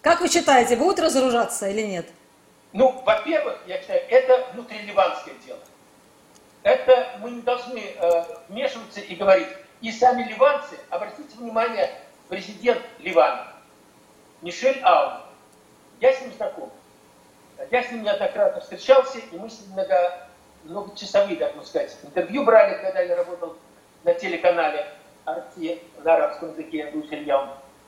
[0.06, 2.06] Как вы считаете, будут разоружаться или нет?
[2.72, 5.58] Ну, во-первых, я считаю, это внутриливанское дело.
[6.62, 9.48] Это мы не должны э, вмешиваться и говорить.
[9.80, 11.90] И сами ливанцы, обратите внимание,
[12.28, 13.48] президент Ливана,
[14.42, 15.22] Мишель Аун,
[16.00, 16.70] я с ним знаком.
[17.72, 20.28] Я с ним неоднократно встречался, и мы с ним много,
[20.62, 23.56] многочасовые, так можно сказать, интервью брали, когда я работал
[24.04, 24.86] на телеканале
[25.24, 26.92] Арти на арабском языке,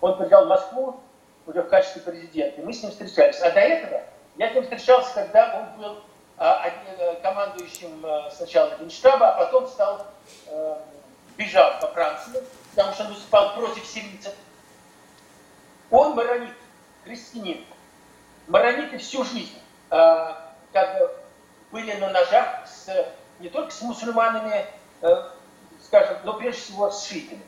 [0.01, 1.01] Он приезжал в Москву,
[1.49, 2.61] уже в качестве президента.
[2.63, 3.41] Мы с ним встречались.
[3.41, 4.03] А до этого
[4.37, 6.03] я с ним встречался, когда он был
[6.37, 10.07] а, э, командующим а, сначала Генштаба, а потом стал,
[10.49, 10.85] а,
[11.37, 14.35] бежал по Франции, потому что он выступал против сирийцев.
[15.91, 16.55] Он маронит,
[17.05, 17.65] христианин.
[18.47, 19.59] Марониты всю жизнь
[19.91, 20.35] э,
[20.73, 21.11] как бы
[21.71, 23.07] были на ножах с,
[23.41, 24.67] не только с мусульманами,
[25.01, 25.23] э,
[25.83, 27.43] скажем, но прежде всего с шиитами.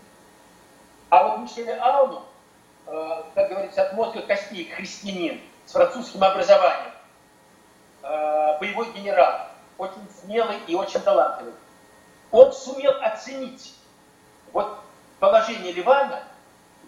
[1.10, 2.29] А вот Мишель Ауну, э,
[3.34, 6.92] как говорится, от мозга костей христианин с французским образованием,
[8.02, 9.46] э, боевой генерал,
[9.78, 11.54] очень смелый и очень талантливый,
[12.32, 13.74] он сумел оценить
[14.52, 14.78] вот
[15.20, 16.22] положение Ливана,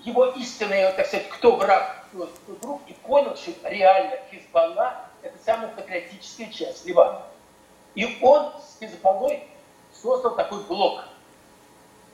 [0.00, 5.68] его истинное, так сказать, кто враг, кто друг, и понял, что реально Хизбалла– это самая
[5.68, 7.22] патриотическая часть Ливана.
[7.94, 9.44] И он с Хизбаллой
[9.92, 11.04] создал такой блок.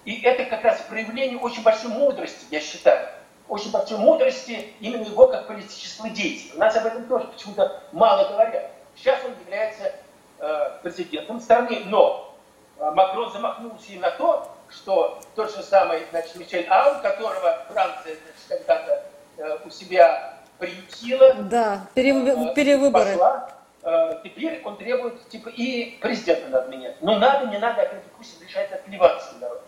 [0.04, 3.08] И это как раз проявление очень большой мудрости, я считаю.
[3.48, 6.56] Очень большой мудрости именно его как политического деятеля.
[6.56, 8.70] У нас об этом тоже почему-то мало говорят.
[8.94, 9.92] Сейчас он является
[10.38, 12.34] э, президентом страны, но
[12.78, 18.16] э, Макрон замахнулся и на то, что тот же самый значит, Мишель Аун, которого Франция
[18.48, 19.04] когда-то
[19.38, 22.54] э, у себя приютила, да, перев...
[22.54, 23.12] перевыборы.
[23.12, 23.50] Пошла,
[23.82, 27.00] э, теперь он требует, типа, и президента надо менять.
[27.00, 29.62] Но надо, не надо, опять пусть решает ливанский народ.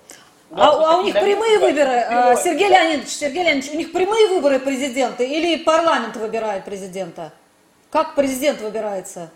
[0.52, 2.36] А, а у них прямые выборы, прямые.
[2.36, 7.32] Сергей Леонидович, Сергей Леонидович, у них прямые выборы президента или парламент выбирает президента?
[7.90, 9.30] Как президент выбирается?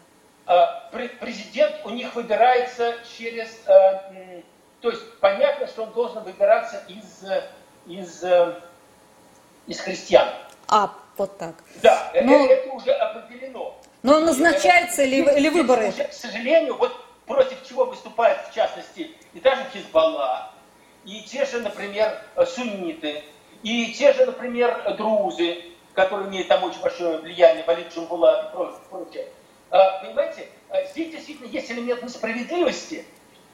[1.21, 4.43] Президент у них выбирается через э,
[4.85, 7.25] то есть понятно, что он должен выбираться из,
[7.87, 8.55] из, э,
[9.67, 10.29] из христиан.
[10.69, 11.55] А, вот так.
[11.81, 12.45] Да, Но...
[12.45, 13.81] это, это уже определено.
[14.03, 15.89] Но он назначается и, или, или выборы?
[15.89, 20.51] Уже, к сожалению, вот против чего выступает, в частности, и та же Хизбалла,
[21.05, 23.23] и те же, например, сунниты,
[23.63, 25.65] и те же, например, друзы,
[25.95, 29.29] которые имеют там очень большое влияние, Валид Джумбула и прочее.
[29.71, 33.05] А, понимаете, а здесь действительно есть элемент несправедливости,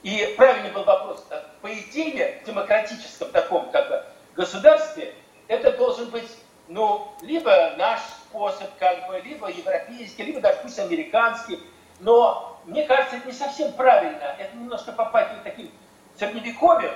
[0.02, 1.24] и правильный был вопрос,
[1.60, 5.14] по идее, в демократическом таком как бы государстве,
[5.48, 6.30] это должен быть,
[6.68, 11.60] ну, либо наш способ, как бы, либо европейский, либо даже пусть американский.
[11.98, 14.36] Но мне кажется, это не совсем правильно.
[14.38, 15.70] Это немножко попасть в таким
[16.16, 16.92] средневековьем.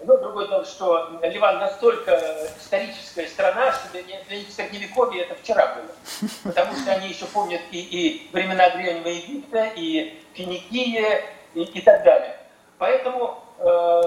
[0.00, 2.12] Но другое дело, что Ливан настолько
[2.56, 6.30] историческая страна, что для них средневековье это вчера было.
[6.44, 11.22] Потому что они еще помнят и, и времена Древнего Египта, и Финикия,
[11.54, 12.38] и, и так далее.
[12.78, 14.02] Поэтому, э,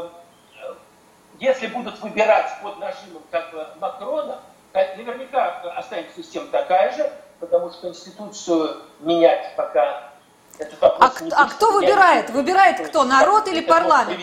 [1.40, 4.40] если будут выбирать под нажимом как бы Макрона,
[4.74, 10.11] наверняка останется система такая же, потому что Конституцию менять пока
[10.82, 12.30] а, а кто выбирает?
[12.30, 13.04] Выбирает кто?
[13.04, 14.20] Народ или парламент?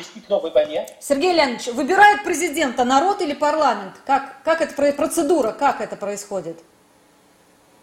[1.00, 3.94] Сергей Леонидович, выбирает президента народ или парламент?
[4.06, 6.58] Как, как это процедура, как это происходит?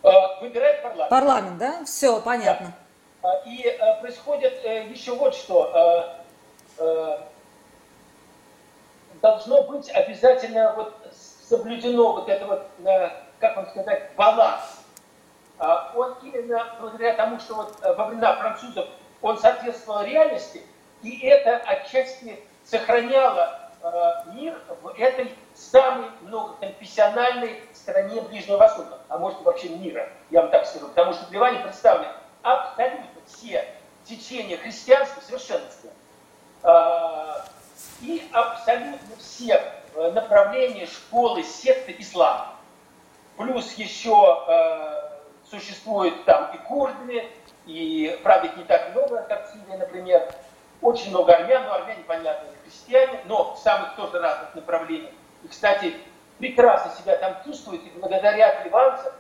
[0.04, 0.10] Э,
[0.42, 1.10] выбирает парламент.
[1.10, 1.86] Парламент, да?
[1.86, 2.74] Все, понятно.
[3.22, 3.42] Да.
[3.46, 6.24] И э, происходит еще вот что
[6.78, 7.18] э,
[9.22, 10.94] должно быть обязательно вот
[11.48, 14.62] соблюдено вот это вот, э, как вам сказать, баланс.
[15.96, 18.88] Он именно благодаря тому, что вот э, во времена французов
[19.22, 20.62] он соответствовал реальности,
[21.02, 29.42] и это отчасти сохраняло э, мир в этой самой многоконфессиональной стране Ближнего Востока, а может
[29.42, 33.66] вообще мира, я вам так скажу, потому что в Ливане представлены абсолютно все
[34.04, 35.90] течения христианства совершенства.
[36.64, 37.46] А,
[38.02, 39.62] и абсолютно все
[39.96, 42.56] э, направления школы, секты ислама.
[43.38, 44.44] Плюс еще
[45.50, 47.30] существуют там и курды,
[47.66, 50.32] и, правда, их не так много, как в Сирии, например.
[50.82, 55.12] Очень много армян, но армяне, понятно, христиане, но в самых тоже разных направлениях.
[55.44, 55.96] И, кстати,
[56.38, 59.14] прекрасно себя там чувствуют, и благодаря ливанцам,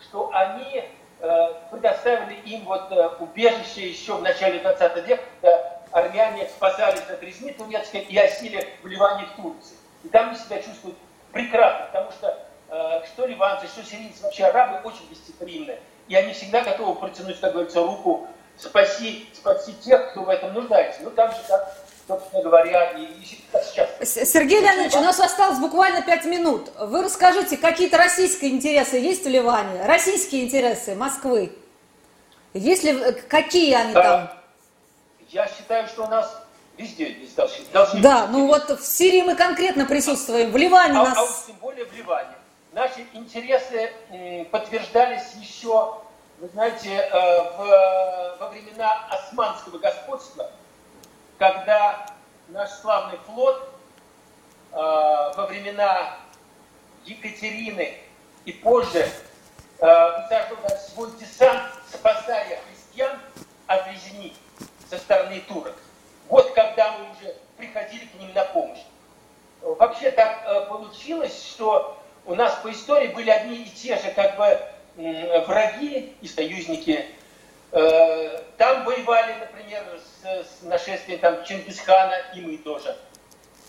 [0.00, 0.82] что они
[1.20, 7.22] э, предоставили им вот э, убежище еще в начале 20 века, когда армяне спасались от
[7.22, 9.76] резни турецкой и осели в Ливане в Турции.
[10.02, 10.96] И там они себя чувствуют
[11.32, 15.78] прекрасно, потому что что ливанцы, что сирийцы, вообще арабы очень гостеприимны.
[16.08, 21.02] И они всегда готовы протянуть, как говорится, руку, спаси, спаси тех, кто в этом нуждается.
[21.02, 23.88] Ну, так же, как собственно говоря, и, сейчас.
[24.02, 26.70] Сергей Леонидович, у нас осталось буквально пять минут.
[26.78, 29.84] Вы расскажите, какие-то российские интересы есть в Ливане?
[29.86, 31.52] Российские интересы Москвы?
[32.52, 34.30] Есть ли, какие они а, там?
[35.30, 36.42] Я считаю, что у нас
[36.76, 41.04] везде здесь должны, должны Да, ну вот в Сирии мы конкретно присутствуем, в Ливане а,
[41.04, 41.18] нас...
[41.18, 42.34] А уж тем более в Ливане.
[42.74, 43.92] Наши интересы
[44.50, 45.94] подтверждались еще,
[46.40, 47.10] вы знаете, э,
[47.56, 50.50] в, во времена османского господства,
[51.38, 52.04] когда
[52.48, 53.68] наш славный флот
[54.72, 56.16] э, во времена
[57.04, 57.96] Екатерины
[58.44, 59.08] и позже
[59.78, 61.62] высаживал э, свой десант,
[61.92, 63.20] спасая христиан
[63.68, 64.34] от резни
[64.90, 65.76] со стороны турок.
[66.28, 68.82] Вот когда мы уже приходили к ним на помощь.
[69.60, 74.36] Вообще так э, получилось, что у нас по истории были одни и те же как
[74.36, 74.58] бы
[75.46, 77.06] враги, соседи и союзники.
[77.72, 79.82] Э, там воевали, например,
[80.22, 82.96] с, с нашествием там, Чингисхана, и мы тоже.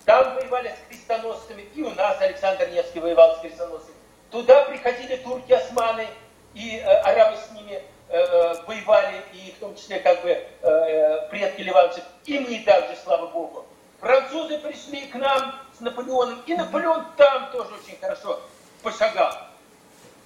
[0.06, 3.96] Там воевали с крестоносцами, и у нас Александр Невский воевал с крестоносцами.
[4.30, 6.08] Туда приходили турки-османы,
[6.54, 11.62] и э, арабы с ними э, воевали, и в том числе как бы э, предки
[11.62, 13.66] ливанцев, и мы также, слава богу.
[14.00, 18.40] Французы пришли к нам с Наполеоном, и Наполеон там тоже очень хорошо
[18.84, 19.34] пошагал.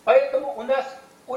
[0.04, 0.86] Поэтому у нас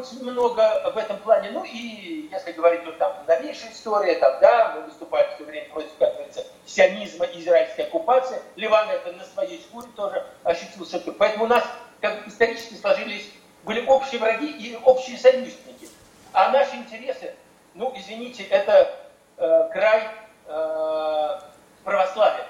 [0.03, 1.51] очень много в этом плане.
[1.51, 6.15] Ну и если говорить вот там новейшая история, тогда мы выступали все время против, как
[6.15, 8.43] говорится, сионизма израильской оккупации.
[8.57, 11.13] Ливан это на своей шкуре тоже ощутил что-то.
[11.13, 11.65] Поэтому у нас
[12.01, 13.31] как исторически сложились,
[13.65, 15.89] были общие враги и общие союзники.
[16.33, 17.35] А наши интересы,
[17.75, 18.93] ну извините, это
[19.37, 20.09] э, край
[20.49, 21.41] э,
[21.85, 22.47] православия.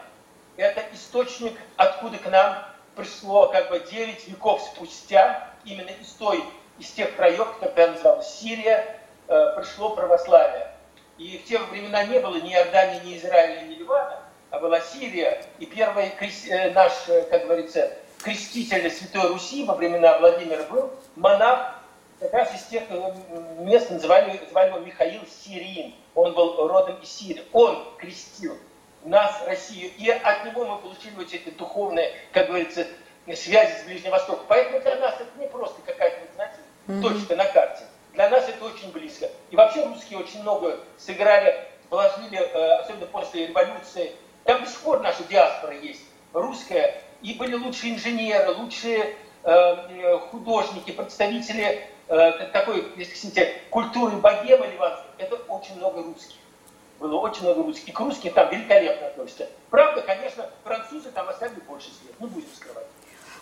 [0.56, 2.64] Это источник, откуда к нам
[2.96, 6.42] пришло как бы 9 веков спустя, именно из той
[6.82, 10.68] из тех краев, как называлась Сирия, э, пришло православие.
[11.16, 14.18] И в те времена не было ни Иордании, ни Израиля, ни Ливана,
[14.50, 15.44] а была Сирия.
[15.60, 17.92] И первый э, наш, э, как говорится,
[18.24, 21.78] креститель Святой Руси во времена Владимира был монах,
[22.18, 22.82] как раз из тех
[23.58, 25.94] мест называли, называли его Михаил Сириин.
[26.16, 27.44] Он был родом из Сирии.
[27.52, 28.58] Он крестил
[29.04, 29.92] нас, Россию.
[29.98, 32.86] И от него мы получили вот эти духовные, как говорится,
[33.34, 34.44] связи с Ближним Востоком.
[34.48, 36.56] Поэтому для нас это не просто какая-то, знаете,
[36.86, 37.02] mm-hmm.
[37.02, 37.84] точка на карте.
[38.14, 39.28] Для нас это очень близко.
[39.50, 44.12] И вообще русские очень много сыграли, положили, э, особенно после революции.
[44.44, 46.02] Там до сих пор наша диаспора есть,
[46.32, 47.02] русская.
[47.22, 55.06] И были лучшие инженеры, лучшие э, художники, представители э, такой, если хотите, культуры богемы ливанской.
[55.18, 56.36] Это очень много русских.
[56.98, 57.88] Было очень много русских.
[57.88, 59.48] И к русским там великолепно относятся.
[59.70, 62.18] Правда, конечно, французы там оставили больше след.
[62.20, 62.86] Не будем скрывать.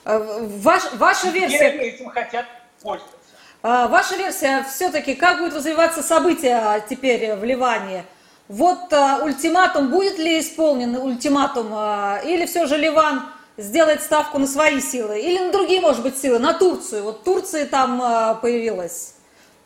[0.04, 1.68] Ваш, ваша версия...
[1.68, 2.46] этим хотят
[2.82, 3.19] пользоваться.
[3.62, 8.04] А, ваша версия все-таки, как будут развиваться события теперь в Ливане?
[8.48, 13.22] Вот а, ультиматум, будет ли исполнен ультиматум, а, или все же Ливан
[13.58, 17.04] сделает ставку на свои силы, или на другие, может быть, силы, на Турцию?
[17.04, 19.16] Вот Турция там появилась.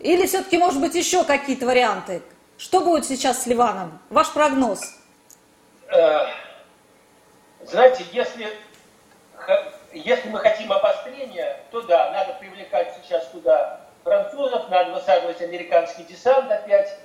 [0.01, 2.21] Или все-таки, может быть, еще какие-то варианты?
[2.59, 4.01] Что будет сейчас с Ливаном?
[4.11, 4.81] Ваш прогноз?
[5.89, 6.27] Э,
[7.65, 8.49] знаете, если
[9.93, 16.51] если мы хотим обострения, то да, надо привлекать сейчас туда французов, надо высаживать американский десант
[16.53, 16.97] опять.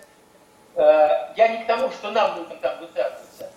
[0.75, 3.49] Э, я не к тому, что нам нужно там высаживаться,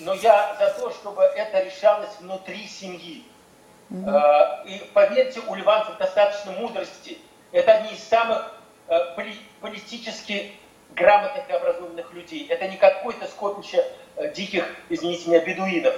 [0.00, 3.24] но я за то, чтобы это решалось внутри семьи.
[3.90, 4.66] Mm-hmm.
[4.66, 7.18] И поверьте, у ливанцев достаточно мудрости.
[7.52, 8.52] Это одни из самых
[8.88, 8.98] э,
[9.60, 10.52] политически
[10.90, 12.48] грамотных и образованных людей.
[12.48, 13.84] Это не какое-то скопище
[14.34, 15.94] диких, извините меня, бедуинов.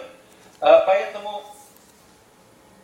[0.60, 1.42] Поэтому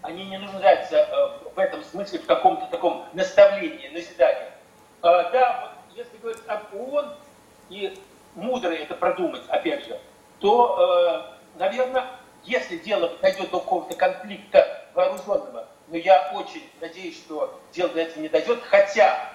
[0.05, 4.51] они не нуждаются э, в этом смысле в каком-то таком наставлении, назидании.
[5.01, 7.15] А, да, вот если говорить об ООН
[7.71, 7.99] и
[8.35, 9.99] мудро это продумать, опять же,
[10.41, 11.27] то,
[11.57, 12.05] э, наверное,
[12.45, 18.23] если дело дойдет до какого-то конфликта вооруженного, но я очень надеюсь, что дело до этого
[18.23, 19.33] не дойдет, хотя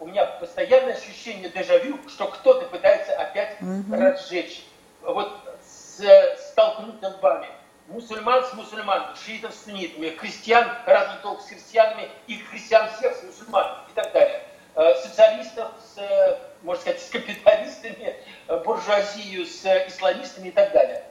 [0.00, 3.94] у меня постоянное ощущение дежавю, что кто-то пытается опять mm-hmm.
[3.94, 4.64] разжечь,
[5.02, 6.00] вот с,
[6.50, 7.48] столкнуть лбами
[7.88, 13.22] мусульман с мусульманами, шиитов с суннитами, крестьян разных толк с христианами и христиан всех с
[13.22, 14.42] мусульманами и так далее.
[14.74, 18.14] Э, социалистов с, э, можно сказать, с капиталистами,
[18.46, 21.02] э, буржуазию с исламистами и так далее.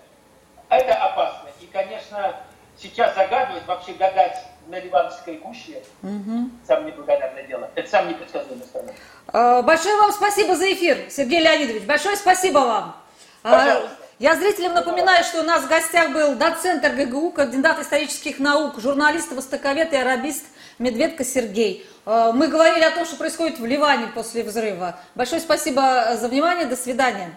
[0.70, 1.50] Это опасно.
[1.60, 2.36] И, конечно,
[2.78, 6.50] сейчас загадывать, вообще гадать на ливанской гуще, угу.
[6.66, 7.70] самое неблагодарное дело.
[7.76, 9.62] Это самое непредсказуемое страна.
[9.64, 11.84] Большое вам спасибо за эфир, Сергей Леонидович.
[11.84, 12.96] Большое спасибо вам.
[13.42, 14.07] Пожалуйста.
[14.20, 19.32] Я зрителям напоминаю, что у нас в гостях был доцент РГГУ, кандидат исторических наук, журналист,
[19.32, 20.44] востоковед и арабист
[20.80, 21.86] Медведко Сергей.
[22.04, 25.00] Э, мы говорили о том, что происходит в Ливане после взрыва.
[25.14, 27.30] Большое спасибо за внимание, до свидания.